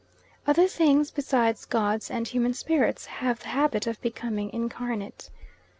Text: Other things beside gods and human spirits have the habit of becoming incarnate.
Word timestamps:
Other 0.47 0.67
things 0.67 1.11
beside 1.11 1.57
gods 1.69 2.09
and 2.09 2.27
human 2.27 2.55
spirits 2.55 3.05
have 3.05 3.41
the 3.41 3.49
habit 3.49 3.85
of 3.85 4.01
becoming 4.01 4.51
incarnate. 4.51 5.29